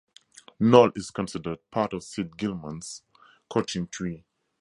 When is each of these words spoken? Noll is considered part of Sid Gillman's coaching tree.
Noll 0.59 0.91
is 0.95 1.11
considered 1.11 1.59
part 1.69 1.93
of 1.93 2.03
Sid 2.03 2.35
Gillman's 2.35 3.03
coaching 3.51 3.87
tree. 3.87 4.25